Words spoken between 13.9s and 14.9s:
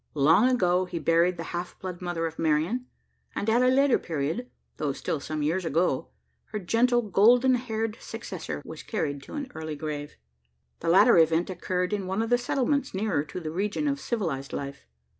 civilised life.